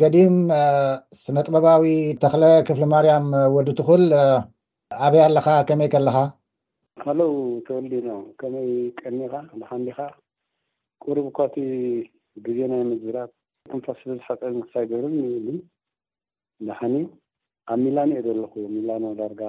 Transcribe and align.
ገዲም 0.00 0.36
ስነ 1.22 1.36
ጥበባዊ 1.46 1.82
ተክለ 2.22 2.42
ክፍሊ 2.66 2.84
ማርያም 2.92 3.26
ወዲ 3.54 3.68
ትኩል 3.78 4.02
ኣበይ 5.06 5.22
ኣለካ 5.26 5.48
ከመይ 5.68 5.88
ከለካ 5.94 6.16
ኣው 7.12 7.32
ተወልዲኖ 7.66 8.08
ከመይ 8.40 8.70
ቀኒካ 9.00 9.34
ብሓንዲካ 9.60 9.98
ቁርብ 11.04 11.26
ኳቲ 11.36 11.54
ግዜ 12.46 12.58
ናይ 12.72 12.82
ምዝራብ 12.90 13.30
ክንፋስሊ 13.72 14.10
ዝፀ 14.22 14.40
ምሳይ 14.60 14.84
ገብር 14.92 15.06
ናሕኒ 16.68 16.94
ኣብ 17.72 17.78
ሚላኖ 17.84 18.10
እዩ 18.18 18.26
ዘለኩ 18.26 18.54
ሚላኖ 18.74 19.04
ዳርጋ 19.20 19.40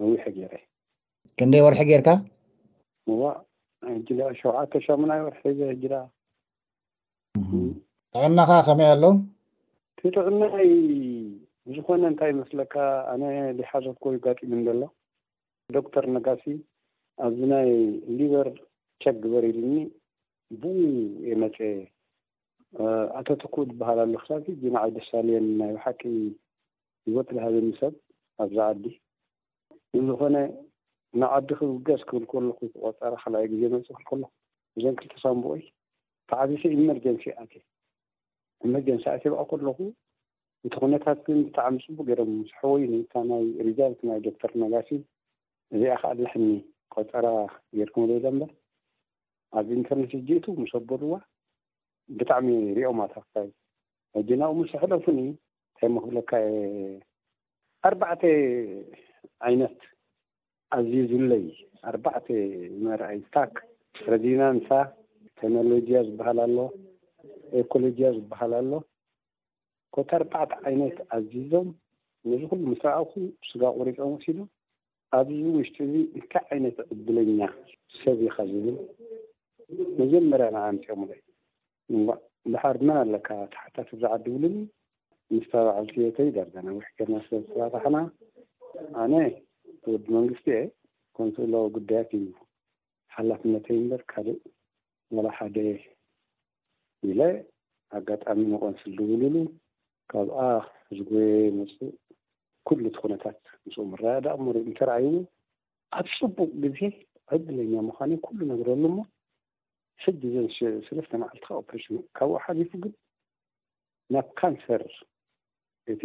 መዊሒ 0.00 0.22
ጌይረይ 0.36 0.62
ክንደይ 1.38 1.62
ወርሒ 1.66 1.80
ጌይርካ 1.90 2.08
እዋ 3.14 3.20
ሸውተ 4.40 4.72
ሻሙናይ 4.86 5.20
ወርሒዘ 5.26 5.58
ሕጅዳ 5.70 5.94
ኣዕናካ 8.20 8.52
ከመይ 8.64 8.88
ኣሎ 8.94 9.04
ክጥዕናይ 9.98 10.66
ብዝኮነ 11.68 12.02
እንታይ 12.10 12.32
መስለካ 12.40 12.74
ኣነ 13.12 13.22
ሊሓዘር 13.58 13.94
ኮይ 14.04 14.16
ጋጢምን 14.24 14.60
ዘሎ 14.66 14.80
ዶክተር 15.76 16.04
ነጋሲ 16.16 16.44
ኣብዚ 17.26 17.40
ናይ 17.52 17.70
ሊቨር 18.18 18.48
ቸክ 19.04 19.16
ዝበሪልኒ 19.22 19.72
ብኡ 20.60 20.74
የመፀ 21.30 21.58
ኣቶትኩ 23.22 23.54
ዝበሃልሉ 23.70 24.14
ክሳብ 24.24 24.40
ሕጂንዓይ 24.50 24.90
ደሳልየን 24.98 25.46
ናይ 25.62 25.70
ብሓቂ 25.78 26.00
ሂወት 27.08 27.28
ዝሃብኒ 27.38 27.68
ሰብ 27.80 27.94
ኣብዛ 28.44 28.58
ዓዲ 28.70 28.84
እዝኮነ 29.98 30.36
ናብ 31.20 31.30
ዓዲ 31.40 31.48
ክውገዝ 31.58 32.00
ክብል 32.08 32.24
ከሎ 32.30 32.46
ተቆፀረ 32.60 33.14
ክ 33.24 33.48
ግዜ 33.54 33.62
መፅእክል 33.80 34.06
ከሎ 34.10 34.22
እዘን 34.78 34.94
ክልተሳምብኦይ 35.02 35.62
ካዓዝሰ 36.30 36.62
ኤመርጀንሲ 36.78 37.24
ኣ 37.40 37.44
መን 38.70 38.84
ሳእት 39.04 39.24
ባቅ 39.34 39.44
ከለኩ 39.58 39.78
እንተ 40.66 40.74
ኩነታት 40.82 41.20
ን 41.36 41.40
ብጣዕሚ 41.46 41.76
ፅቡቅ 41.84 42.04
ገይሮም 42.08 42.30
ስሕወዩኒ 42.50 42.94
ናይ 43.30 43.44
ሪዛልት 43.66 44.00
ናይ 44.08 44.18
ዶክተር 44.26 44.50
ነጋሲ 44.62 44.90
እዚኣ 45.74 45.94
ክኣላሕኒ 46.02 46.44
ቆጠራ 46.94 47.26
ጌርኩም 47.78 48.02
ዘኢሎ 48.10 48.26
በር 48.40 48.52
ኣብ 49.58 49.66
ኢንተርነት 49.76 50.12
ጅእቱ 50.28 50.44
ምሰበሉዋ 50.62 51.14
ብጣዕሚ 52.18 52.48
ሪኦማታ 52.76 53.14
መዚናዊ 54.16 54.52
ምስሕሎፉኒ 54.60 55.18
እንታይ 55.74 55.90
ምክብለካ 55.96 56.30
ኣርባዕተ 57.88 58.22
ዓይነት 59.48 59.78
ኣዝዩ 60.76 61.00
ዝብለይ 61.12 61.44
ኣርባዕተ 61.90 62.26
መርኣይ 62.86 63.18
ታክ 63.34 63.52
ረዚናንሳ 64.12 64.68
ቴክኖሎጂያ 65.40 65.96
ዝበሃል 66.08 66.38
ኣሎ 66.46 66.56
ኤኮሎጂያ 67.60 68.06
ዝበሃል 68.16 68.52
ኣሎ 68.60 68.72
ኮታ 69.94 70.10
ኣርባዕቲ 70.18 70.52
ዓይነት 70.68 70.98
ኣዝዞም 71.16 71.68
ነዚ 72.30 72.42
ኩሉ 72.50 72.60
ምስራእኩ 72.72 73.12
ስጋ 73.48 73.62
ቁሪፆም 73.78 74.10
ወሲዶ 74.14 74.38
ኣብዚ 75.18 75.40
ውሽጢ 75.56 75.76
እዚ 75.86 75.94
እታይ 76.18 76.44
ዓይነት 76.54 76.76
ቅብለኛ 76.88 77.38
ሰብካ 78.02 78.36
ዝብል 78.52 78.76
መጀመርያን 80.00 80.56
ኣንፂኦሙይ 80.66 81.20
እዝሕርመን 82.46 82.98
ኣለካ 83.04 83.28
ታሓታት 83.54 83.88
ዝዓድብሉን 84.02 84.56
ምስተባባዓልቤቶዩ 85.34 86.28
ደርጋና 86.38 86.68
ውሕ 86.78 86.86
ገርና 86.98 87.14
ሰብ 87.26 87.42
ዝራታሓና 87.52 87.96
ኣነ 89.02 89.14
ወዲ 89.92 90.04
መንግስቲ 90.16 90.46
እየ 90.54 90.62
ኮምስእለዊ 91.16 91.64
ጉዳያት 91.76 92.10
እዩ 92.18 92.28
ሓላፍነተይ 93.14 93.76
እንበር 93.80 94.02
ካልእ 94.12 94.40
ዋላ 95.16 95.26
ሓደ 95.38 95.56
ኢላ 97.10 97.20
ኣጋጣሚ 97.98 98.38
ምቆንስ 98.52 98.82
ዝብሉሉ 98.96 99.36
ካብኣ 100.10 100.38
ዝጉየ 100.96 101.28
መፁእ 101.58 101.90
ኩሉ 102.68 102.82
ቲ 102.94 102.96
ኩነታት 103.04 103.38
ንስ 103.66 103.76
መረዳዳ 103.92 104.26
እንተረኣይዎ 104.66 105.14
ኣብ 105.98 106.06
ፅቡቅ 106.18 106.50
ግዜ 106.64 106.78
ዕድለኛ 107.36 107.72
ምኳኑ 107.88 108.10
ኩሉ 108.26 108.38
ነገረሉ 108.52 108.82
እሞ 108.90 108.98
ሕዚ 110.04 110.20
ዘንስለስተ 110.34 111.12
መዓልትካ 111.22 111.48
ኦፖሬሽን 111.62 111.98
ካብኡ 112.18 112.36
ሓሊፉ 112.44 112.70
ግን 112.84 112.92
ናብ 114.14 114.26
ካንሰር 114.40 114.82
እቲ 115.94 116.02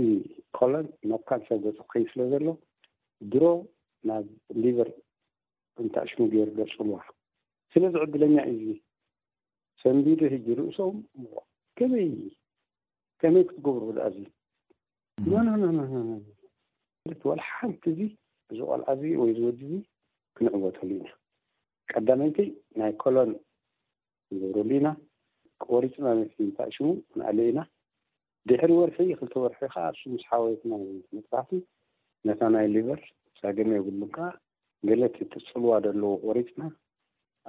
ኮሎን 0.58 0.88
ናብ 1.12 1.22
ካንሰር 1.30 1.58
ገፅ 1.66 1.80
ከይስለ 1.94 2.20
ዘሎ 2.34 2.46
ድሮ 3.34 3.44
ናብ 4.10 4.26
ሊቨር 4.64 4.90
እንታኣሽሙገሩ 5.84 6.50
ዘፅልዋ 6.60 6.98
ስለዚ 7.74 7.94
ዕድለኛ 8.08 8.36
እ 8.52 8.58
ሰንቢድ 9.82 10.22
ህዚ 10.34 10.46
ርእሶም 10.60 10.96
ከመይ 11.78 12.10
ከመይ 13.22 13.44
ክትገብሩ 13.50 13.84
ዝኣዝ 13.96 14.18
ዋና 15.34 15.48
ዋል 17.30 17.42
ሓንቲ 17.50 17.84
እዚ 17.92 18.00
ዝቆልዓዚ 18.58 19.02
ወይ 19.22 19.32
ዝወድ 19.40 19.60
ዙ 19.72 19.74
ክንዕበተሉ 20.38 20.90
ኢና 20.98 21.08
ቀዳመይቲይ 21.92 22.50
ናይ 22.80 22.92
ኮሎን 23.02 23.32
ዝገብረሉ 24.40 24.72
ኢና 24.80 24.88
ቆሪፅና 25.70 26.08
ሽሙ 26.76 26.88
ክንኣሊ 27.12 27.40
ኢና 27.52 27.60
ድሕሪ 28.50 28.72
ወርሒ 28.80 28.98
ክልተወርሒከዓ 29.20 29.86
ምስሓወትመፅራሕቲ 30.16 31.52
ነት 32.28 32.40
ናይ 32.56 32.68
ሊበር 32.76 33.00
ሳገመ 33.40 33.70
የብሉ 33.78 34.02
ከዓ 34.16 34.28
ገለት 34.90 35.16
ትፅልዋ 35.32 35.72
ደለዎ 35.86 36.12
ቆሪፅና 36.26 36.62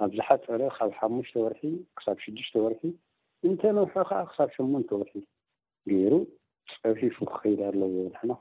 ኣብዛሓት 0.05 0.41
ለ 0.59 0.67
ካብ 0.77 0.91
ሓሙሽተ 0.99 1.35
ወርሒ 1.43 1.61
ክሳብ 1.97 2.17
ሽዱሽተ 2.23 2.55
ወርሒ 2.65 2.81
እንተ 3.47 3.61
ንርሑ 3.75 3.93
ከዓ 4.09 4.19
ክሳብ 4.29 4.49
ሸሙንተ 4.55 4.89
ወርሒ 4.99 5.15
ገይሩ 5.91 6.13
ፀብሒፉ 6.81 7.17
ክከይድ 7.31 7.59
ኣለዎ 7.67 7.89
ንና 8.11 8.37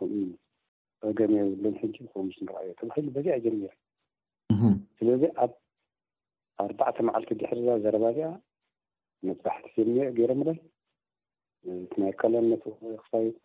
ፀገመ 1.01 1.33
የብሎም 1.41 1.75
ሕጂ 1.83 1.95
ብ 2.11 2.27
ስ 2.37 2.39
ንርኣዩ 2.47 2.71
ተባሂሉ 2.81 3.07
በዚኣ 3.17 3.37
ጀሚር 3.45 3.73
ስለዚ 4.99 5.23
ኣብ 5.45 5.53
ኣርባዕተ 6.65 6.97
መዓልቲ 7.09 7.31
ድሕርዛ 7.41 7.69
ዘረባ 7.85 8.05
ዚኣ 8.19 8.31
መትባሕቲ 9.29 9.75
ጀሚር 9.87 10.09
ገይሮም 10.19 10.41
ናይ 12.01 12.13
ኮላነትክ 12.21 12.77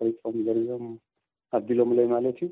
ሪፆም 0.07 0.35
ዘርኦም 0.47 0.83
ኣቢሎምሎይ 1.57 2.07
ማለት 2.15 2.39
እዩ 2.45 2.49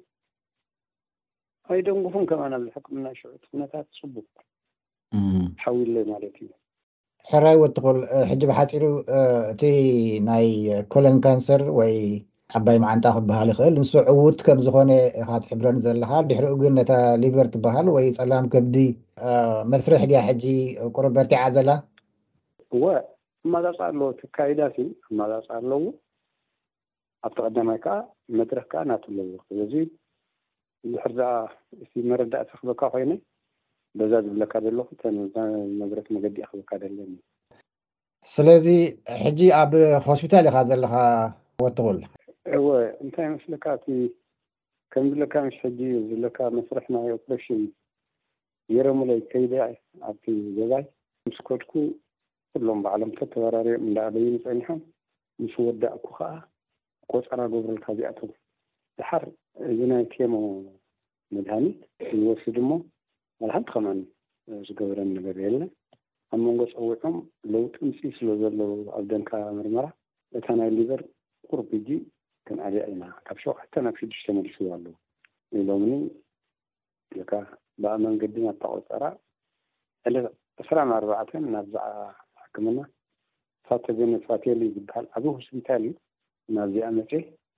ኣይ 1.74 1.80
ደንጉፉም 1.88 2.24
ከም 2.30 2.42
ናብሎሕቅምና 2.54 3.06
ሽዑቲ 3.20 3.44
ነታት 3.62 3.88
ፅቡ 4.00 4.16
ሓዊ 5.64 5.78
ሎይ 5.96 6.06
ማለት 6.12 6.36
እዩ 6.42 6.50
ሕራይ 7.30 7.58
ወትኩል 7.62 7.98
ሕጂ 8.30 8.42
ብሓፂሩ 8.52 8.84
እቲ 9.52 9.64
ናይ 10.28 10.48
ኮሎን 10.94 11.18
ካንሰር 11.26 11.62
ወይ 11.80 11.94
ዓባይ 12.60 12.78
መዓንጣ 12.84 13.06
ክበሃል 13.16 13.50
ይክእል 13.52 13.76
ንሱ 13.82 13.94
ዕውት 14.14 14.40
ከም 14.46 14.60
ዝኮነ 14.66 14.92
ካትሕብረን 15.28 15.78
ዘለካ 15.84 16.12
ድሕሪኡ 16.30 16.54
ግን 16.62 16.74
ነታ 16.78 16.92
ሊቨር 17.22 17.48
ትበሃል 17.54 17.88
ወይ 17.96 18.08
ፀላም 18.18 18.46
ከብዲ 18.54 18.76
መስርሒ 19.74 20.02
ድያ 20.12 20.20
ሕጂ 20.30 20.44
ቁረበርቲዓ 20.96 21.42
ዘላ 21.58 21.70
እወ 22.76 22.84
ኣማዛፃ 23.46 23.80
ኣለ 23.92 24.02
ትካይዳ 24.20 24.60
ኣማፀ 25.12 25.46
ኣለዎ 25.60 25.84
ኣብቲ 27.28 27.38
ቀዳማይ 27.46 27.78
ከዓ 27.86 27.96
መድረክ 28.40 28.66
ከዓ 28.72 28.82
እናትለዎ 28.86 29.30
ስለዚ 29.48 29.74
ድሕር 30.92 31.14
እ 31.98 32.00
መረዳእትክበካ 32.12 32.82
ኮይነ 32.94 33.12
በዛ 34.00 34.12
ዝብለካ 34.26 34.54
ዘሎኩ 34.66 34.90
እመብረት 35.68 36.08
መገዲ 36.16 36.36
ክበካ 36.50 36.72
ደለኒ 36.82 37.14
ስለዚ 38.34 38.68
ሕጂ 39.24 39.40
ኣብ 39.62 39.72
ሆስፒታል 40.08 40.46
ኢካ 40.50 40.58
ዘለካ 40.70 40.94
ወትውል 41.64 42.00
እወ 42.58 42.66
እንታይ 43.04 43.28
መስለካ 43.36 43.66
እ 43.94 43.96
ከምዝለካ 44.94 45.34
ስ 45.58 45.62
ሕጂ 45.64 45.80
ለካ 46.24 46.38
መስርሕ 46.58 46.86
ናይ 46.96 47.08
ኦፕሬሽን 47.18 47.62
ጌረምለይ 48.74 49.20
ከይደ 49.32 49.54
ኣቲ 50.10 50.24
ገባይ 50.58 50.86
ምስ 51.28 51.38
ኮድኩ 51.48 51.72
ኩሎም 52.54 52.80
በዕሎም 52.86 53.12
ከተባራርዮም 53.20 53.84
እዳኣለዩ 53.90 54.26
ንፀኒሖም 54.38 54.80
ምስ 55.44 55.54
ወዳእኩ 55.66 56.06
ከዓ 56.18 56.30
ቆፀራ 57.12 57.42
ገብረልካ 57.52 57.86
እዚኣቶም 57.96 58.32
ብሓር 59.00 59.24
እዚ 59.70 59.80
ናይ 59.92 60.04
ቴሞ 60.14 60.34
መድሃኒት 61.36 61.80
ይወስድ 62.18 62.58
ሞ 62.70 62.80
ኣል 63.44 63.50
ሓንቲ 63.54 63.68
ከማን 63.74 64.00
ዝገበረ 64.68 65.00
ነገር 65.18 65.36
የለ 65.44 65.60
ኣብ 66.34 66.40
መንጎ 66.46 66.60
ፀዊዖም 66.74 67.16
ለውጢ 67.54 67.74
ምፅኢ 67.88 68.10
ስለ 68.18 68.28
ዘለ 68.42 68.60
ኣብ 68.98 69.06
ደንካ 69.12 69.32
ምርመራ 69.60 69.86
እታ 70.40 70.48
ናይ 70.60 70.70
ሊቨር 70.80 71.02
ቁርብጂ 71.48 71.88
ክንዕልያ 72.50 72.84
ኢና 72.92 73.04
ካብ 73.28 73.38
ሸተ 73.44 73.74
ናብ 73.86 73.96
ሽዱሽ 74.02 74.22
ተመልስዩ 74.28 74.68
ኣለው 74.76 74.94
እኢሎምኒ 75.56 75.94
ብኣ 77.84 77.90
መንገዲ 78.06 78.36
ናተቆፀራ 78.48 79.04
ዕለት 80.10 80.26
2ስራ 80.64 80.78
ኣርባዕተን 81.00 81.44
ናዛ 81.56 81.74
ሕክምና 82.44 82.80
ፋተ 83.68 83.86
ቤነት 83.98 84.24
ፋቴል 84.30 84.62
ዝበሃል 84.76 85.06
ኣብ 85.18 85.26
ሆስፒታል 85.36 85.84
እዩ 85.88 85.92
ናብዚኣመፅ 86.58 87.12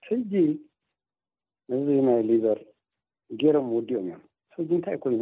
ሕጂ 0.07 0.31
እዚ 1.75 1.85
ናይ 2.07 2.19
ሊቨር 2.31 2.59
ገይሮም 3.41 3.67
ውዲኦም 3.77 4.07
እዮም 4.11 4.21
ሕዚ 4.57 4.69
እንታይ 4.77 4.97
ኮይኑ 5.03 5.21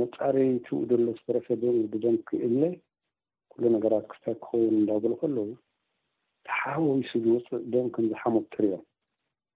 መፃረይትኡ 0.00 0.78
ደሎ 0.90 1.02
ዝተረሰ 1.18 1.46
ደም 2.02 2.16
ክእለ 2.28 2.62
ኩሉ 3.52 3.62
ነገራት 3.76 4.04
ክስታይ 4.10 4.34
ክኸውን 4.44 4.74
እንዳግል 4.80 5.14
ከለዉ 5.20 5.50
ሓወይሱ 6.56 7.10
ዝወፅእ 7.24 7.62
ዶም 7.72 7.86
ከምዝሓምብ 7.94 8.44
ትርዮም 8.54 8.82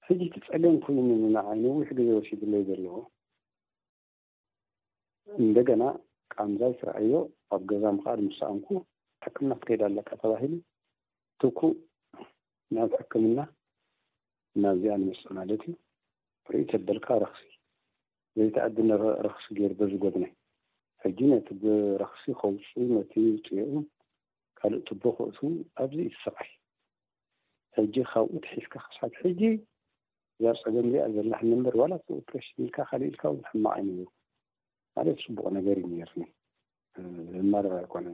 ሕዚ 0.07 0.21
ቲ 0.33 0.41
ፀገም 0.47 0.77
ኮኑና 0.85 1.37
ዓይነ 1.51 1.65
ውሕ 1.81 1.89
ግዜ 1.99 2.09
ወሲድሎይ 2.19 2.63
ዘለዎ 2.69 2.97
እንደገና 5.43 5.83
ቃምዛይ 6.35 6.73
ትረኣዮ 6.81 7.13
ኣብ 7.57 7.63
ገዛ 7.73 7.85
ምኽል 7.99 8.21
ምሳኣንኩ 8.31 8.69
ሕክምና 9.25 9.51
ክትከይዳ 9.61 9.83
ኣለካ 9.91 10.09
ተባሂሉ 10.23 10.53
ትኩ 11.43 11.61
ናብ 12.75 12.91
ሕክምና 13.03 13.39
እናዚኣ 14.57 14.95
ንምፅ 15.05 15.21
ማለት 15.39 15.63
እዩ 15.69 15.75
ርኢተ 16.55 16.73
በልካ 16.87 17.07
ረክሲ 17.23 17.43
እዩ 17.49 17.50
ዘይተኣዲ 18.39 18.77
ንረክሲ 18.91 19.45
ገይሩ 19.59 19.71
በዚ 19.79 19.93
ጎድና 20.03 20.27
ሕጂ 21.03 21.19
ነቲ 21.31 21.49
ረክሲ 22.03 22.23
ከውፅ 22.41 22.69
ነ 22.91 22.99
ውፅዮኡ 22.99 23.73
ካልእ 24.59 24.83
ጥበ 24.89 25.03
ክእት 25.17 25.37
ኣብዚ 25.83 25.97
እዩትሰቃይ 26.05 26.51
ሕጂ 27.77 27.95
ካብኡትሒስካ 28.11 28.75
ክሳት 28.85 29.15
ሕጂ 29.23 29.41
እዛ 30.39 30.45
ፀገም 30.63 30.87
ዚኣ 30.93 31.05
ዘላሕ 31.17 31.41
ንበር 31.51 31.75
ዋላ 31.83 31.93
ፕሬሽልካ 32.29 32.77
ካሊእ 32.91 33.09
ኢልካ 33.11 33.23
ሕማቅ 33.51 33.75
ይ 33.81 33.85
ነሩ 33.89 34.01
ማለት 34.97 35.19
ፅቡቅ 35.25 35.45
ነገር 35.59 35.77
እዩ 35.83 35.87
ነሩኒ 36.03 36.25
ዝመረራ 37.35 37.75
ይኮነ 37.87 38.07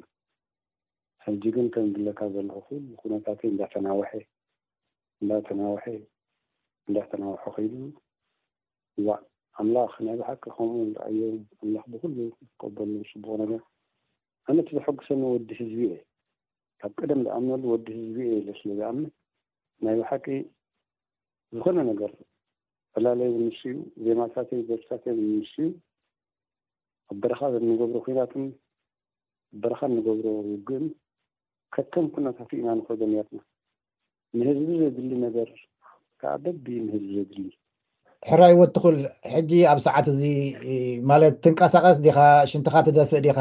ሕጂ 1.27 1.43
ግን 1.55 1.67
ከም 1.75 1.87
ግለካ 1.97 2.21
ዘለኩ 2.35 3.01
ነታት 3.13 3.41
እዳተና 3.53 3.87
እዳተናውሐ 5.23 5.85
እንዳተናውሐ 6.89 7.43
ከይሉእዋ 7.55 9.09
ኣምላኽ 9.61 9.93
ናይ 10.07 10.17
ባሓቂ 10.21 10.43
ከምኡ 10.57 10.73
ንርኣዮም 10.87 11.39
ኣምላኽ 11.63 11.85
ብኩሉ 11.93 12.17
ቀበል 12.63 12.91
ፅቡቅ 13.15 13.35
ነገር 13.43 13.63
ኣነ 14.51 14.57
ቲ 14.67 14.71
ዘሐጉሰኒ 14.77 15.21
ወዲ 15.35 15.49
ህዝቢ 15.61 15.81
እየ 15.89 15.95
ካብ 16.81 16.93
ቀደም 17.01 17.21
ዝኣምነሉ 17.27 17.63
ወዲ 17.73 17.87
ህዝቢ 17.99 18.19
እየ 18.31 18.41
ለስዝኣምን 18.49 19.07
ናይ 19.85 19.95
ባሓቂ 20.01 20.25
ዝኮነ 21.57 21.79
ነገር 21.91 22.13
ፈላለይ 22.95 23.31
ንስኡ 23.47 23.75
ዜማታ 24.05 24.35
ታምስዩ 24.53 25.61
ኣብ 27.11 27.17
በረኻ 27.23 27.41
ንገብሮ 27.71 27.95
ኮናት 28.07 28.33
ኣበረኻ 29.55 29.81
ንገብሮ 29.97 30.27
ውግእን 30.53 30.87
ከከም 31.75 32.07
ኩነታት 32.15 32.51
ኢና 32.61 32.69
ንኮዶያት 32.79 33.31
ንህዝቢ 34.39 34.69
ዘድሊ 34.83 35.13
ነገር 35.27 35.51
ካዓ 36.21 36.33
በቢ 36.45 36.65
ንህዝቢ 36.87 37.07
ዘድሊ 37.19 37.45
ሕራይዎት 38.29 38.71
ትኩል 38.77 38.97
ሕጂ 39.33 39.51
ኣብ 39.71 39.79
ሰዓት 39.85 40.07
እዚ 40.13 40.21
ማለት 41.11 41.35
ትንቀሳቐስ 41.45 41.99
ዲካ 42.07 42.19
ሽንትካ 42.51 42.77
ትደፍእ 42.87 43.23
ዲካ 43.27 43.41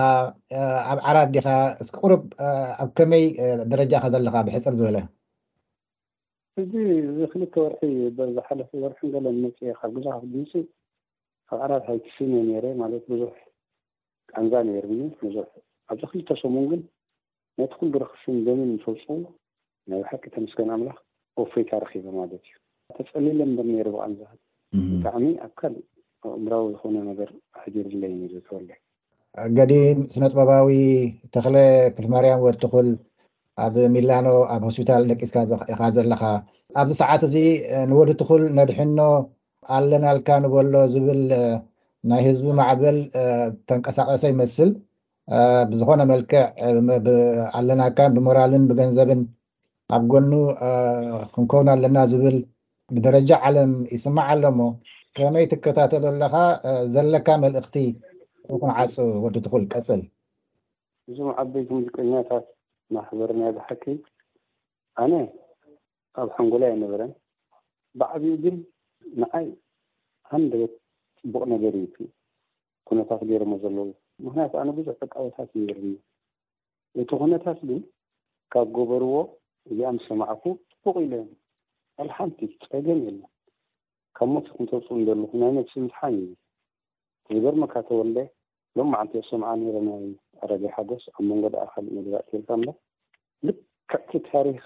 ኣብ 0.92 1.00
ዓራት 1.10 1.30
ዲካ 1.36 1.48
እስ 1.84 1.90
ቅርብ 2.00 2.22
ኣብ 2.82 2.90
ከመይ 2.98 3.24
ደረጃ 3.72 3.94
ከ 4.04 4.12
ዘለካ 4.16 4.36
ብሕፅር 4.50 4.74
ዝበለ 4.80 4.98
እዚ 6.64 6.74
ዚ 7.18 7.28
ክልተ 7.34 7.54
ወርሒ 7.66 7.82
ዝሓለፈ 8.36 8.70
ወርሒ 8.84 9.02
ንገሎመፅ 9.14 9.58
ካብ 9.80 9.92
ግዛካ 9.98 10.18
ምእ 10.36 10.54
ካብ 11.48 11.60
ዓራት 11.66 11.84
ሃይቲ 11.92 12.06
ስ 12.16 12.30
ነረ 12.52 12.66
ማለት 12.84 13.04
ብዙሕ 13.14 13.34
ቀንዛ 14.34 14.54
ነይርኒ 14.70 15.02
ብዙሕ 15.26 15.46
ኣብዚ 15.94 16.04
ክልተ 16.14 16.30
ሰሙ 16.44 16.56
ግን 16.72 16.82
ናይትኩል 17.60 17.90
ብረክሱም 17.96 18.38
ደምን 18.46 18.70
ንሰውፅዎ 18.78 19.18
ናብ 19.92 20.02
ሓቂ 20.12 20.24
ተመስገን 20.36 20.70
ኣምላኽ 20.76 20.98
ወፈይታ 21.42 21.72
ረኪበ 21.86 22.06
ማለት 22.22 22.44
እዩ 22.50 22.56
ተፀሊለን 22.98 23.52
ነሩ 23.76 23.88
ብቀንዛ 23.96 24.22
ብጣዕሚ 24.74 25.24
ኣብ 25.46 25.52
ካልእ 25.60 25.86
ኣእምራዊ 26.36 26.64
ዝኮነ 26.76 26.96
ነገር 27.10 27.30
ሃጊር 27.62 27.88
ለዩበለ 28.02 28.70
ገዲም 29.58 30.00
ስነ-ጥበባዊ 30.14 30.68
ተክሊ 31.36 31.56
ክልማርያም 31.96 32.44
ወድትኩል 32.48 32.88
ኣብ 33.64 33.76
ሚላኖ 33.96 34.28
ኣብ 34.54 34.62
ሆስፒታል 34.70 35.04
ደቂስካኢካ 35.10 35.82
ዘለካ 35.96 36.22
ኣብዚ 36.80 36.92
ሰዓት 37.02 37.22
እዚ 37.28 37.36
ንወድ 37.90 38.10
ትኩል 38.22 38.42
ነድሕኖ 38.58 38.98
ኣለናልካ 39.76 40.28
ንበሎ 40.44 40.74
ዝብል 40.94 41.22
ናይ 42.10 42.22
ህዝቢ 42.28 42.48
ማዕበል 42.60 42.98
ተንቀሳቐሰ 43.70 44.24
ይመስል 44.34 44.72
ብዝኮነ 45.70 46.02
መልክዕ 46.12 46.42
ብኣለናልካን 47.06 48.12
ብምራልን 48.18 48.66
ብገንዘብን 48.72 49.22
ኣብ 49.96 50.04
ጎኑ 50.12 50.32
ክንከውን 51.36 51.68
ኣለና 51.74 51.98
ዝብል 52.12 52.36
ብደረጃ 52.94 53.30
ዓለም 53.48 53.72
ይስማዕ 53.96 54.28
ኣሎሞ 54.34 54.60
ከመይ 55.18 55.46
ትከታተሉ 55.52 56.04
ኣለካ 56.12 56.36
ዘለካ 56.94 57.28
መልእክቲ 57.44 57.76
ኩን 58.64 58.72
ዓፁ 58.82 58.96
ወዲ 59.24 59.36
ትኩል 59.46 59.64
ቀፅል 59.74 60.02
እዞም 61.10 61.30
ዓበይቲ 61.42 61.70
ሙዚቀኛታት 61.78 62.46
ማሕበርና 62.96 63.44
ዝሓኪ 63.56 63.84
ኣነ 65.04 65.14
ኣብ 66.22 66.30
ሓንጎላይ 66.36 66.70
ኣይነበረን 66.74 67.12
ብዕቢኡ 68.02 68.36
ግን 68.44 68.56
ንዓይ 69.24 69.48
ሃንደበት 70.34 70.74
ፅቡቅ 71.22 71.42
ነገር 71.54 71.74
እዩ 71.82 72.00
ኩነታት 72.90 73.22
ገይሮሞ 73.30 73.52
ዘለዎ 73.64 73.88
ምክንያቱ 74.26 74.54
ኣነ 74.62 74.70
ብዙሕ 74.80 74.96
ዕቃወታት 75.08 75.50
ገር 75.70 75.80
እቲ 77.02 77.10
ኩነታት 77.24 77.60
ግን 77.72 77.82
ካብ 78.56 78.68
ገበርዎ 78.78 79.16
እኣምሰማዕኩ 79.74 80.44
ጥቡቅ 80.76 80.96
ኢለዮም 81.06 81.28
ኣልሓንቲ 82.04 82.40
ፀገም 82.72 83.00
የለን 83.08 83.18
ካብ 84.18 84.30
ሞት 84.34 84.48
ክንተውፅኡ 84.56 84.94
እንዘለኩ 85.00 85.32
ናይ 85.42 85.52
ነሲንስሓን 85.58 86.16
ዝገርሚካ 87.36 87.74
ተወለ 87.90 88.16
ሎማ 88.78 88.92
ዓንቲ 89.02 89.14
ኣብ 89.20 89.26
ሰምዓ 89.32 89.50
ናይ 89.88 90.06
ኣረጋይ 90.46 90.72
ሓገስ 90.76 91.04
ኣብ 91.16 91.22
መንገዲ 91.30 91.54
ኣብሓል 91.64 91.86
መግባእርካ 91.98 92.50
ልክዕ 93.48 94.12
ታሪክ 94.32 94.60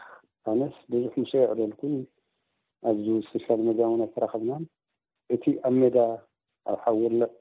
ኣነስ 0.51 0.75
ብዙሕ 0.93 1.13
ምስየዕለልኩ 1.23 1.81
ኣዚ 2.91 3.05
ስተሻል 3.27 3.59
መድ 3.67 3.79
ይተረኸብና 4.07 4.51
እቲ 5.35 5.43
ኣብ 5.69 5.73
ሜዳ 5.83 5.97
ኣብ 6.71 6.77
ሓውሎዕ 6.85 7.31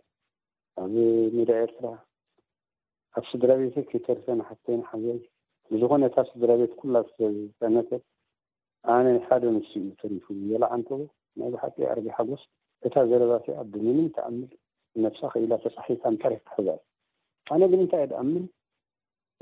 ኣብ 0.82 0.92
ሜዳ 1.38 1.50
ኤርትራ 1.64 1.86
ኣብ 3.18 3.24
ስድራ 3.32 3.50
ቤት 3.60 3.76
ከይተርፈንሓተ 3.90 4.66
ሓዩ 4.90 5.06
ብዝኮነብ 5.72 6.16
ስድራ 6.32 6.50
ቤት 6.62 6.72
ኩላነት 6.82 7.90
ኣነሓደ 8.92 9.42
ምስ 9.54 9.68
እዩ 9.80 9.86
ተሪፉ 10.02 10.24
ዝበላ 10.38 10.64
ዓንተቦ 10.74 10.98
ናይ 11.38 11.48
ባሓቂ 11.54 11.76
ኣርቢ 11.92 12.06
ሓጎስ 12.16 12.42
እታ 12.86 12.94
ዘረባሲ 13.10 13.46
ብምንን 13.72 14.08
ተኣምል 14.16 14.50
ነፍሳ 15.04 15.20
ክኢላ 15.32 15.52
ተፃሒታ 15.64 16.02
ንታሪክ 16.14 16.42
ክሕል 16.48 16.68
ኣነ 17.54 17.62
ግን 17.70 17.80
እንታይ 17.84 18.02
እ 18.06 18.08
ድኣምል 18.12 18.44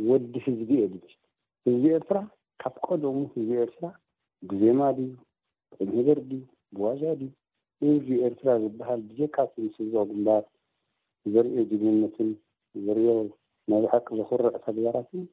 ወዲ 0.09 0.33
ህዝቢ 0.47 0.71
የ 0.81 0.87
ህዝቢ 1.67 1.85
ኤርትራ 1.99 2.17
ካብ 2.62 2.75
ቆደሙ 2.87 3.17
ህዝቢ 3.35 3.50
ኤርትራ 3.65 3.85
ብዜማ 4.50 4.81
ድዩ 4.99 5.09
ነበር 5.97 6.19
ድዩ 6.31 6.43
ብዋዛ 6.76 7.02
ድዩ 7.21 7.31
ህቢ 7.87 8.09
ኤርትራ 8.26 8.49
ዝበሃል 8.64 9.00
ብዜካምስኣግንባር 9.09 10.43
ዘርኦ 11.33 11.57
ጅግብነትን 11.71 12.31
ዘርኦ 12.87 13.09
ናይ 13.71 13.81
ባሓቂ 13.85 14.07
ዘክርዕ 14.21 14.52
ተግባራት 14.66 15.09
እዩ 15.19 15.25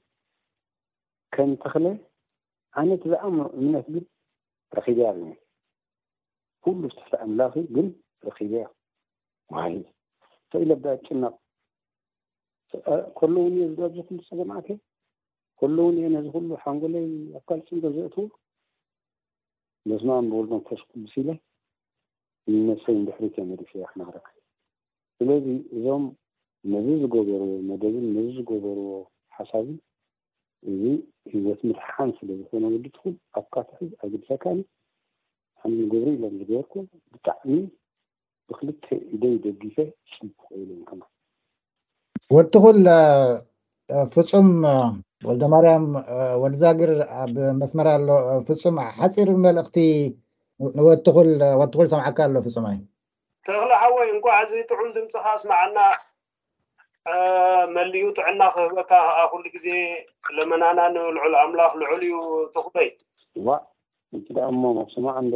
ከምተክእለ 1.35 1.85
ኣነ 2.81 2.91
ቲ 3.01 3.05
ዝኣም 3.11 3.35
እምነት 3.61 3.87
ግን 3.95 4.03
ረኪበያ 4.77 5.07
ኩሉ 6.65 6.79
ኣምላኽ 7.25 7.53
ግን 7.75 7.87
ረኪበያ 8.27 8.63
ኢለ 10.63 10.71
ጭነቅ 11.07 11.35
ከሎውን 13.17 13.53
ዝ 13.95 14.05
ፀገምኣከ 14.29 14.67
ከሎ 15.59 15.77
ውን 15.85 15.95
እ 16.01 16.07
ነዚ 16.15 16.25
ኩሉ 16.35 16.49
ሓንጎላይ 16.63 17.05
ኣብ 17.37 17.43
ካል 17.49 17.59
ጭንጠ 17.67 17.83
ዘእትዎ 17.95 18.25
ደስማ 19.89 20.11
ብወልዶ 20.29 20.53
ፈስሉስ 20.67 21.13
ኢላ 21.21 21.29
ነሰይ 22.69 22.95
ድሕሪ 23.07 23.23
መድፊ 23.49 23.71
ክነረ 23.89 24.15
ስለዚ 25.17 25.45
እዞም 25.77 26.03
ነዚ 26.73 26.87
ዝገበርዎ 27.01 27.45
መደብን 27.69 28.05
ነዚ 28.15 28.27
ዝገበርዎ 28.37 28.85
ሓሳብን 29.37 29.77
እዚህወት 30.71 31.61
ምርሓን 31.69 32.09
ስለዝኮነ 32.17 32.63
ወዲትኩል 32.73 33.13
ኣካትሒ 33.41 33.79
ኣግዲሰካኒ 34.05 34.59
ገብሪ 35.91 36.07
ኢሎም 36.15 36.33
ዝገበርክ 36.39 36.71
ብጣዕሚ 37.13 37.53
ብክል 38.49 38.69
ኢደይ 39.15 39.35
ደጊ 39.45 39.61
ኢሎም 40.61 41.01
ወድትኩል 42.35 42.77
ፍፁም 44.13 44.47
ወልደማርያም 45.27 45.85
ወዲዛግር 46.43 46.91
ኣብ 47.23 47.35
መስመሪ 47.61 47.87
ኣሎ 47.97 48.07
ፍፁም 48.47 48.77
ሓፂር 48.97 49.29
መልእክቲ 49.45 49.77
ን 50.77 50.79
ወትኩል 51.61 51.87
ሰምዓካ 51.93 52.17
ኣሎ 52.27 52.35
ፍፁማእዩ 52.47 52.81
ተክሊ 53.47 53.71
ሓወይ 53.81 54.09
ንጓሕዚ 54.17 54.53
ጥዑም 54.71 54.89
ድምፂካ 54.95 55.25
ስማዓልና 55.43 55.79
መሊኡ 57.75 58.07
ትዕና 58.17 58.41
ክህበካ 58.55 58.91
ኩሉ 59.31 59.43
ግዜ 59.55 59.69
ለመናና 60.35 60.79
ንልዑል 60.93 61.33
ኣምላኽ 61.41 61.71
ልዑል 61.81 62.01
እዩ 62.07 62.13
ተኽበይ 62.53 62.89
ዋ 63.47 63.55
እዳ 64.17 64.35
እሞ 64.51 64.61
ኣክስማዕ 64.83 65.15
እንዶ 65.23 65.35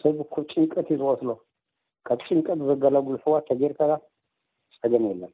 ሰብኮ 0.00 0.34
ጭንቀት 0.52 0.88
ዩዝቀስሎ 0.94 1.30
ካብ 2.08 2.20
ጭንቀት 2.28 2.58
ዘጋለግሉ 2.70 3.14
ሕዋት 3.24 3.44
ተገይርካ 3.50 3.80
ፀገም 4.80 5.04
የለን 5.10 5.32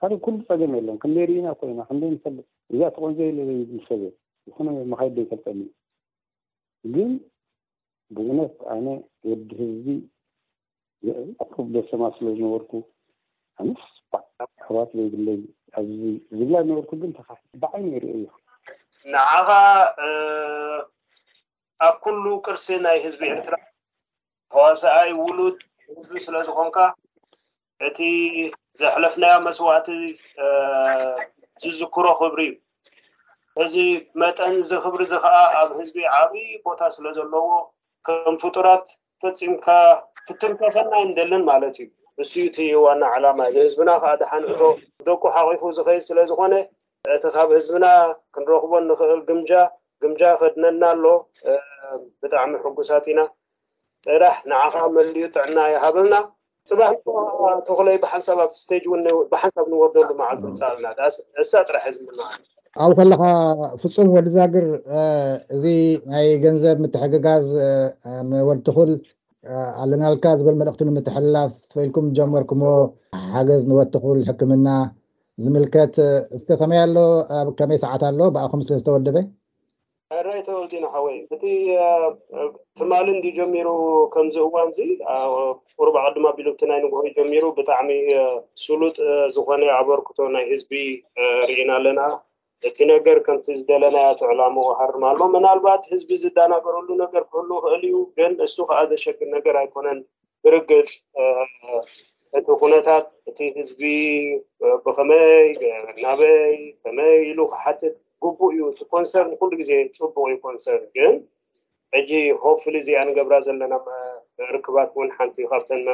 ካደ 0.00 0.12
ኩሉ 0.26 0.36
ፀገም 0.50 0.72
የለን 0.78 0.96
ከምደ 1.02 1.18
ርኢና 1.30 1.48
ኮይኑ 1.62 1.78
ንደ 1.98 2.02
ጥ 2.22 2.34
እዛ 2.72 2.80
ተቆንዘ 2.96 3.18
ል 3.38 3.80
ሰብ 3.88 4.02
ይነ 4.58 4.68
መካይ 4.92 5.08
ደይፈልጠኒ 5.18 5.60
ግን 6.96 7.10
ብእቡነት 8.14 8.56
ኣነ 8.74 8.86
ወዲ 9.30 9.48
ህዝቢ 9.62 9.86
ቁሩብ 11.48 11.66
ደሰማ 11.76 12.02
ስለ 12.16 12.26
ዝነበርኩ 12.38 12.72
ት 13.58 14.72
ዘይ 14.72 16.12
ዝብላ 16.38 16.56
ንበርኩ 16.66 16.90
ብዓይ 17.62 17.82
ሪ 18.02 18.06
እዩ 18.16 18.24
ንዓኻ 19.10 19.48
ኣብ 21.86 21.94
ኩሉ 22.04 22.24
ቅርሲ 22.46 22.66
ናይ 22.84 22.96
ህዝቢ 23.04 23.22
ኤርትራ 23.32 23.54
ሃዋሳኣይ 24.54 25.10
ውሉድ 25.20 25.56
ህዝቢ 25.96 26.14
ስለ 26.26 26.34
ዝኮንካ 26.46 26.78
እቲ 27.88 27.98
ዘሕለፍናያ 28.80 29.34
መስዋዕቲ 29.46 29.88
ዝዝክሮ 31.62 32.04
ክብሪ 32.20 32.40
እዩ 32.48 33.62
እዚ 33.64 33.76
መጠን 34.22 34.54
ዚ 34.70 34.80
ክብሪ 34.84 35.00
ዚ 35.12 35.20
ከዓ 35.24 35.36
ኣብ 35.60 35.68
ህዝቢ 35.78 35.98
ዓብዪ 36.20 36.44
ቦታ 36.64 36.80
ስለ 36.96 37.06
ዘለዎ 37.18 37.46
ከም 38.08 38.34
ፍጡራት 38.44 38.84
ፈፂምካ 39.22 39.66
ክትንከሰና 40.26 40.92
እንደልን 41.06 41.42
ማለት 41.50 41.76
እዩ 41.82 41.88
ንስዩቲ 42.20 42.58
ዋና 42.84 43.02
ዓላማ 43.16 43.40
እዚህዝብና 43.50 43.90
ከዓ 44.02 44.12
ደሓንእቶ 44.22 44.60
ደቁ 45.08 45.22
ሓቂፉ 45.36 45.62
ዝኸይድ 45.76 46.02
ስለዝኮነ 46.08 46.54
እቲ 47.14 47.24
ካብ 47.34 47.50
ህዝብና 47.56 47.86
ክንረክቦ 48.34 48.72
ንክእል 48.88 49.20
ምግምጃ 49.20 50.22
ከድነና 50.40 50.82
ኣሎ 50.94 51.04
ብጣዕሚ 52.22 52.52
ሕጉሳት 52.64 53.04
ኢና 53.12 53.20
ጥራሕ 54.06 54.36
ንዓኻ 54.50 54.74
መልዩ 54.96 55.22
ጥዕና 55.36 55.58
ይሃበብና 55.74 56.16
ፅባሕ 56.70 56.90
ተክለይ 57.68 57.96
ብሓንሳ 58.04 58.28
ብቲ 58.38 58.52
ስቴጅ 58.64 58.84
ብሓንሳብ 59.32 59.66
ንወደሉመዓልት 59.72 60.44
ፃና 60.60 60.94
እሳ 61.42 61.52
ጥራሕ 61.68 61.84
ዝና 61.96 62.20
ኣብ 62.84 62.90
ከለካ 62.98 63.22
ፍፁም 63.82 64.08
ወዲዛግር 64.16 64.66
እዚ 65.54 65.64
ናይ 66.10 66.26
ገንዘብ 66.44 66.76
ምትሕግጋዝ 66.84 67.46
ወልትክእል 68.48 68.92
ኣለናልካ 69.82 70.24
ዝብል 70.38 70.56
መልእክቲ 70.60 70.82
ንምትሕላፍ 70.86 71.52
ኢልኩም 71.82 72.06
ጀመርኩምዎ 72.16 72.72
ሓገዝ 73.34 73.62
ንወትኩል 73.70 74.18
ሕክምና 74.28 74.68
ዝምልከት 75.42 75.94
እቲ 76.36 76.48
ከመይ 76.60 76.80
ኣሎ 76.84 76.96
ብከመይ 77.48 77.78
ሰዓት 77.84 78.02
ኣሎ 78.08 78.18
ብኣኩም 78.34 78.62
ስለ 78.66 78.74
ዝተወደበ 78.80 79.18
ረይ 80.26 80.40
ተወልዲኢና 80.48 80.86
ወይ 81.06 81.16
እቲ 81.34 81.42
ትማሊ 82.80 83.06
እን 83.14 83.20
ጀሚሩ 83.38 83.68
ከምዚ 84.14 84.36
እዋን 84.46 84.68
ዚ 84.76 84.80
ቁሩባቅድማ 85.78 86.26
ቢሉቲ 86.36 86.60
ናይ 86.70 86.80
ንጉሑ 86.84 87.04
ጀሚሩ 87.18 87.44
ብጣዕሚ 87.58 87.90
ስሉጥ 88.64 88.96
ዝኮነ 89.34 89.62
ኣበ 89.78 89.88
ርክቶ 90.00 90.18
ናይ 90.36 90.44
ህዝቢ 90.52 90.72
ርኢና 91.48 91.70
ኣለና 91.80 92.00
እቲ 92.66 92.78
ነገር 92.92 93.16
ከምቲ 93.26 93.46
ዝደለና 93.58 93.98
ቶዕላም 94.20 94.54
ወሃርማ 94.66 95.02
ኣሎ 95.12 95.20
ምናልባት 95.34 95.82
ህዝቢ 95.90 96.10
ዝዳናገረሉ 96.22 96.88
ነገር 97.04 97.22
ክህሉ 97.32 97.50
ክእል 97.64 97.82
እዩ 97.88 97.96
ግን 98.18 98.32
እሱ 98.46 98.54
ከዓ 98.70 98.80
ዘሸግር 98.92 99.28
ነገር 99.36 99.56
ኣይኮነን 99.60 99.98
ዝርግፅ 100.44 100.90
እቲ 102.38 102.46
ኩነታት 102.60 103.04
እቲ 103.30 103.38
ህዝቢ 103.58 103.82
ብከመይ 104.86 105.38
ናበይ 106.04 106.56
ከመይ 106.82 107.14
ኢሉ 107.30 107.38
ክሓትት 107.52 107.94
ጉቡእ 108.24 108.52
እዩ 108.54 108.62
እቲ 108.72 108.80
ኮንሰርን 108.94 109.32
ኩሉ 109.40 109.50
ግዜ 109.62 109.70
ፅቡቅ 110.00 110.26
ዩ 110.32 110.36
ኮንሰርን 110.46 110.86
ግን 110.98 111.14
እጂ 111.98 112.10
ኮፍሊ 112.44 112.74
እዚኣንገብራ 112.82 113.34
ዘለናርክባት 113.46 114.90
እውን 114.94 115.10
ሓንቲ 115.18 115.36
ካብተን 115.50 115.84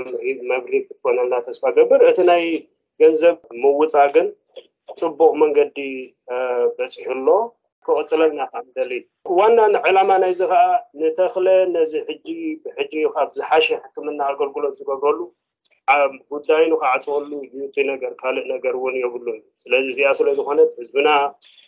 መብሪ 0.53 0.73
ክትኮነልና 0.87 1.35
ተስፋ 1.49 1.63
ገብር 1.79 2.01
እቲ 2.11 2.19
ናይ 2.31 2.43
ገንዘብ 3.03 3.37
ምውፃእ 3.65 4.11
ግን 4.17 4.27
ፅቡቅ 5.01 5.31
መንገዲ 5.43 5.79
በፅሑ 6.79 7.07
ኣሎ 7.17 7.29
ክቅፅለናከ 7.87 8.53
ንደሊ 8.67 8.93
ዋና 9.39 9.59
ንዕላማ 9.75 10.11
ናይ 10.23 10.31
እዚ 10.35 10.41
ከዓ 10.51 10.63
ንተክለ 11.01 11.47
ነዚ 11.75 11.93
ሕጂ 12.09 12.29
ብሕጂ 12.65 12.95
ካብ 13.15 13.31
ዝሓሸ 13.39 13.67
ሕክምና 13.83 14.21
ኣገልግሎት 14.33 14.75
ዝገልገሉ 14.81 15.19
ጉዳይን 16.33 16.71
ክዓፀበሉ 16.83 17.31
ዩቲ 17.61 17.77
ነገር 17.91 18.13
ካልእ 18.21 18.45
ነገር 18.53 18.75
እውን 18.79 18.95
የብሉን 19.03 19.41
ስለዚ 19.63 19.87
እዚኣ 19.93 20.11
ስለዝኮነት 20.21 20.71
ህዝብና 20.81 21.09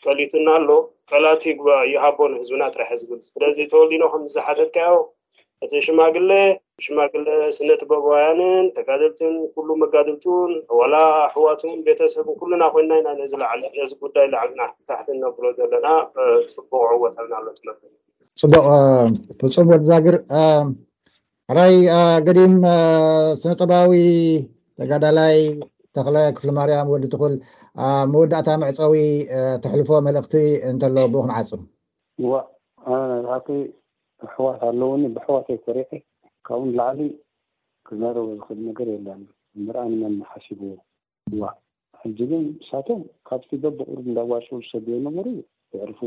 ቀሊቱና 0.06 0.48
ኣሎ 0.60 0.70
ቀላት 1.10 1.44
ባ 1.66 1.68
እይሃቦን 1.88 2.32
ህዝብና 2.40 2.64
ትራሕ 2.76 2.90
ዝብል 3.02 3.20
ስለዚ 3.30 3.58
ተወልዲኖ 3.74 4.04
ከምዝሓተትካዮ 4.12 4.94
እቲ 5.64 5.72
ሽማግለ 5.84 6.30
ሽማግለ 6.84 7.26
ስነቲ 7.56 7.80
በባውያንን 7.90 8.64
ተጋድልትን 8.76 9.34
ኩሉ 9.54 9.68
መጋድልቱን 9.82 10.50
ዋላ 10.78 10.94
ኣሕዋቱን 11.26 11.78
ቤተሰብን 11.86 12.34
ኩሉና 12.40 12.64
ኮይና 12.74 12.92
ኢና 13.00 13.08
ዝለዓለ 13.32 13.62
ነዚ 13.76 13.92
ጉዳይ 14.02 14.26
ላዓልና 14.32 14.62
ታሕቲ 14.90 15.08
ነክሎ 15.22 15.44
ዘለና 15.60 15.86
ፅቡቅ 16.54 16.82
ዕወጠልና 16.98 17.32
ኣሎ 17.38 17.46
መ 17.68 17.72
ፅቡቅ 18.42 18.64
ፍፁም 19.54 19.70
ወዲዛግር 19.72 20.16
ራይ 21.58 21.74
ገዲም 22.26 22.54
ስነ 23.40 23.52
ጠባዊ 23.60 23.92
ተጋዳላይ 24.80 25.36
ተክለ 25.98 26.16
ክፍሊ 26.36 26.50
ማርያም 26.58 26.90
ወዲ 26.94 27.04
ትክል 27.16 27.34
መወዳእታ 28.12 28.48
መዕፀዊ 28.64 28.94
ተሕልፎ 29.64 29.90
መልእክቲ 30.06 30.34
እንተሎዎ 30.70 31.04
ብኩን 31.12 31.32
ዓፅም 31.38 31.62
ሕዋት 34.32 34.60
ኣለዉኒ 34.68 35.02
ብሕዋት 35.16 35.46
ይ 35.52 35.56
ፈሪሐ 35.64 35.88
ካብ 36.46 36.60
ውን 36.62 36.70
ላዕሊ 36.78 37.00
ክመረበ 37.86 38.28
ዝክእል 38.38 38.58
ነገር 38.68 38.88
የለን 38.92 39.22
ምርኣንመናሓሲቡዎ 39.64 40.74
እዋ 41.32 41.44
ሕዚ 42.00 42.18
ግን 42.30 42.44
ንሳቶም 42.56 43.00
ካብቲ 43.28 43.50
በብቅሩ 43.64 43.96
እዳዋሽ 44.12 44.46
ሰወይነበሩ 44.70 45.26
ይዕርፉ 45.74 46.00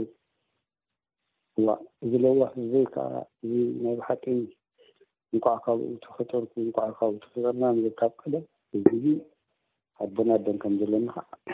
እዋ 1.59 1.67
እዚ 2.05 2.11
ለዋሕ 2.23 2.51
ዘይከዓ 2.73 3.05
እ 3.47 3.51
ናይ 3.83 3.95
ባሓቂ 3.99 4.23
እንኳዕ 5.33 5.55
ካብኡቲ 5.65 6.03
ክጠር 6.17 6.43
እንዕካብኡቲ 6.63 7.23
ክጠርናካብ 7.33 8.11
ቀለም 8.21 8.45
እ 8.77 8.79
ኣቦናደን 10.03 10.57
ከምዘለኒ 10.63 11.05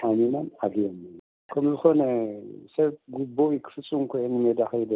ኣሚናን 0.07 0.47
ዓግዮም 0.65 0.97
ከም 1.51 1.65
ዝኮነ 1.73 2.01
ሰብ 2.75 2.91
ጉቦይ 3.17 3.55
ክፍፁም 3.67 4.03
ኮይኒ 4.11 4.33
ሜዳ 4.45 4.59
ከይደ 4.71 4.91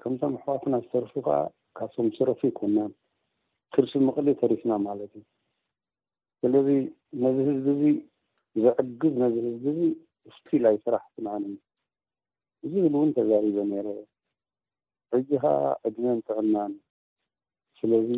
ከምቶም 0.00 0.32
ኣሕዋትና 0.38 0.74
ዝተርፉ 0.84 1.12
ከዓ 1.26 1.34
ካብቶም 1.78 2.06
ዝስረፉ 2.14 2.40
ይኮና 2.50 2.78
ክርሲ 3.74 3.92
ምቕሊ 4.06 4.28
ተሪፍና 4.40 4.72
ማለት 4.86 5.12
እዩ 5.18 5.24
ስለዚ 6.42 6.68
ነዚ 7.24 7.36
ህዝቢ 7.48 7.82
እዚ 8.54 8.62
ዘዕግዝ 8.64 9.14
ነዚ 9.22 9.36
ህዝቢ 9.46 9.80
እዚ 10.24 10.32
ስቲላይ 10.38 10.76
ስራሕትነ 10.84 11.26
ዝዝብል 12.66 12.92
እውን 12.96 13.10
ተዛሪበ 13.16 13.56
ነይረ 13.70 13.88
ዕዚ 15.16 15.28
ከዓ 15.42 15.54
ዕድነን 15.86 16.18
ትዕናን 16.28 16.72
ስለዚ 17.78 18.08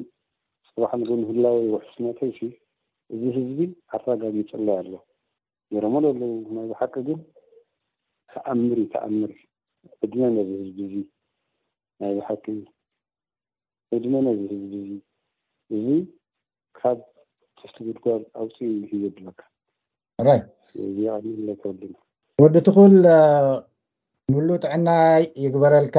ሰባሕሉ 0.70 1.08
ምህላወ 1.22 1.58
ውሑስናተይ 1.72 2.32
እዚ 3.14 3.22
ህዝቢ 3.38 3.60
ኣራጋጊ 3.96 4.36
ይፅለይ 4.44 4.76
ኣሎ 4.82 4.92
ንሮመለለ 5.74 6.20
ናዚሓቂ 6.58 6.94
ግን 7.08 7.20
ተኣምር 8.32 8.78
ተኣምር 8.94 9.30
ዕድነን 10.04 10.32
ነዚ 10.38 10.50
ህዝቢ 10.62 10.78
እዙ 10.88 10.94
ናይሓድ 12.02 12.46
ዚህዝቢእዚ 14.48 14.96
ካብ 16.80 16.98
በ 18.02 18.14
ወዲ 22.42 22.56
ትኩል 22.66 22.94
ሙሉእ 24.32 24.58
ጥዕና 24.64 24.88
ይግበረልካ 25.44 25.98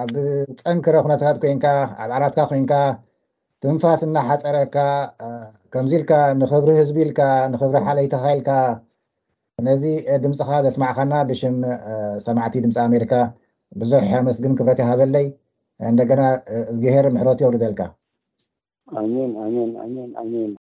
ኣብ 0.00 0.12
ፀንክረ 0.60 0.94
ኩነታት 1.04 1.36
ኮይንካ 1.42 1.66
ኣብ 2.02 2.10
ዓራትካ 2.16 2.40
ኮይንካ 2.50 2.72
ትንፋስ 3.64 4.02
እናሓፀረካ 4.06 4.76
ከምዚ 5.72 5.92
ኢልካ 5.98 6.12
ንክብሪ 6.40 6.70
ህዝቢ 6.80 6.98
ኢልካ 7.06 7.20
ንክብሪ 7.52 7.76
ሓለይተካኢልካ 7.86 8.50
ነዚ 9.66 9.82
ድምፅካ 10.24 10.50
ዘስማዕከና 10.66 11.12
ብሽም 11.30 11.56
ሰማዕቲ 12.26 12.54
ድምፂ 12.66 12.76
ኣሜሪካ 12.88 13.12
ብዙሕ 13.80 14.02
ኣመስግን 14.20 14.56
ክብረት 14.58 14.78
ይሃበለይ 14.82 15.26
እንደገና 15.90 16.20
ዝግሄር 16.74 17.06
ምሕሮት 17.14 17.38
ዮውርደልካ 17.44 17.80
ኣሚን 19.00 19.30
ን 19.92 20.26
ን 20.30 20.59